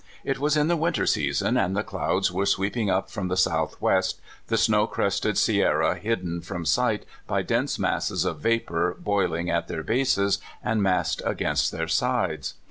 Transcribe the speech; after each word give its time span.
It 0.23 0.39
was 0.39 0.57
in 0.57 0.67
the 0.67 0.75
winter 0.75 1.05
season, 1.05 1.57
and 1.57 1.77
the 1.77 1.83
clouds 1.83 2.31
were 2.31 2.47
sweeping 2.47 2.89
up 2.89 3.11
from 3.11 3.27
the 3.27 3.37
southwest, 3.37 4.19
the 4.47 4.57
snow 4.57 4.87
crested 4.87 5.37
Sierras 5.37 5.99
hidden 6.01 6.41
from 6.41 6.65
sight 6.65 7.05
by 7.27 7.43
dense 7.43 7.77
masses 7.77 8.25
of 8.25 8.39
vapor 8.39 8.97
boiling 8.99 9.51
at 9.51 9.67
their 9.67 9.83
bases 9.83 10.39
and 10.63 10.81
massed 10.81 11.21
against 11.23 11.71
their 11.71 11.87
sides. 11.87 12.55